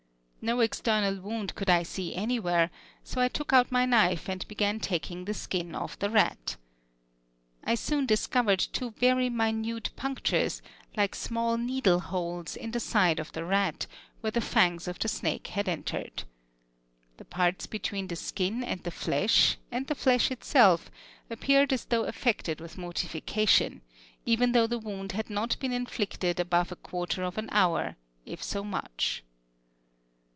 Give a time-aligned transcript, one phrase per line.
[0.43, 2.71] No external wound could I see anywhere,
[3.03, 6.57] so I took out my knife and began taking the skin off the rat.
[7.63, 10.63] I soon discovered two very minute punctures,
[10.97, 13.85] like small needle holes, in the side of the rat,
[14.21, 16.23] where the fangs of the snake had entered.
[17.17, 20.89] The parts between the skin and the flesh, and the flesh itself,
[21.29, 23.83] appeared as though affected with mortification,
[24.25, 27.95] even though the wound had not been inflicted above a quarter of an hour,
[28.25, 29.23] if so much.